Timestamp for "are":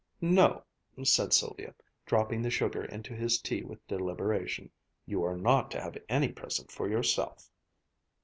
5.23-5.37